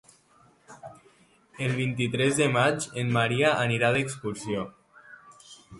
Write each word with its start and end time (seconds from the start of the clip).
El 1.67 1.75
vint-i-tres 1.81 2.41
de 2.41 2.49
maig 2.57 2.89
en 3.03 3.15
Maria 3.21 3.55
anirà 3.69 3.95
d'excursió. 3.99 4.65